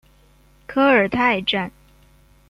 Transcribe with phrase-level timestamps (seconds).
[0.65, 1.71] 科尔泰站